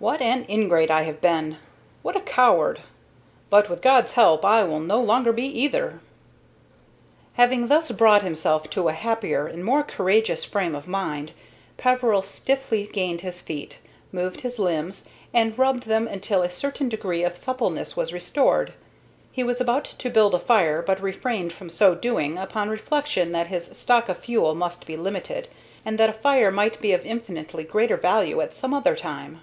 What 0.00 0.22
an 0.22 0.46
ingrate 0.48 0.90
I 0.90 1.02
have 1.02 1.20
been! 1.20 1.58
What 2.00 2.16
a 2.16 2.22
coward! 2.22 2.80
But, 3.50 3.68
with 3.68 3.82
God's 3.82 4.12
help, 4.12 4.46
I 4.46 4.64
will 4.64 4.80
no 4.80 4.98
longer 4.98 5.30
be 5.30 5.44
either!" 5.44 6.00
Having 7.34 7.68
thus 7.68 7.90
brought 7.92 8.22
himself 8.22 8.70
to 8.70 8.88
a 8.88 8.94
happier 8.94 9.46
and 9.46 9.62
more 9.62 9.82
courageous 9.82 10.42
frame 10.42 10.74
of 10.74 10.88
mind, 10.88 11.32
Peveril 11.76 12.22
stiffly 12.22 12.86
gained 12.90 13.20
his 13.20 13.42
feet, 13.42 13.80
moved 14.10 14.40
his 14.40 14.58
limbs, 14.58 15.10
and 15.34 15.58
rubbed 15.58 15.84
them 15.86 16.08
until 16.08 16.40
a 16.40 16.50
certain 16.50 16.88
degree 16.88 17.22
of 17.22 17.36
suppleness 17.36 17.94
was 17.94 18.14
restored. 18.14 18.72
He 19.30 19.44
was 19.44 19.60
about 19.60 19.84
to 19.84 20.08
build 20.08 20.34
a 20.34 20.38
fire, 20.38 20.80
but 20.80 20.98
refrained 21.02 21.52
from 21.52 21.68
so 21.68 21.94
doing 21.94 22.38
upon 22.38 22.70
reflection 22.70 23.32
that 23.32 23.48
his 23.48 23.76
stock 23.76 24.08
of 24.08 24.16
fuel 24.16 24.54
must 24.54 24.86
be 24.86 24.96
limited, 24.96 25.48
and 25.84 25.98
that 25.98 26.08
a 26.08 26.14
fire 26.14 26.50
might 26.50 26.80
be 26.80 26.92
of 26.94 27.04
infinitely 27.04 27.64
greater 27.64 27.98
value 27.98 28.40
at 28.40 28.54
some 28.54 28.72
other 28.72 28.96
time. 28.96 29.42